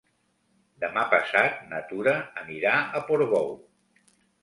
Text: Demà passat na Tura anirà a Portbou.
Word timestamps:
Demà 0.83 1.03
passat 1.11 1.61
na 1.73 1.83
Tura 1.93 2.17
anirà 2.47 2.75
a 3.01 3.07
Portbou. 3.11 3.57